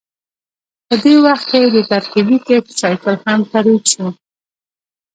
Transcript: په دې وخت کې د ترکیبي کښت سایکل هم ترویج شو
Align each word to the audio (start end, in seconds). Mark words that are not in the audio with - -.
په 0.87 0.95
دې 1.03 1.13
وخت 1.25 1.45
کې 1.51 1.61
د 1.75 1.77
ترکیبي 1.91 2.37
کښت 2.47 2.69
سایکل 2.81 3.15
هم 3.25 3.39
ترویج 3.51 3.83
شو 3.93 4.07